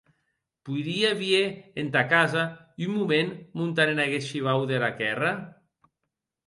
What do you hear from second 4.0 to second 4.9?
aguest shivau